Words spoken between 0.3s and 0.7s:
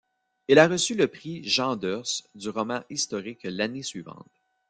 Il a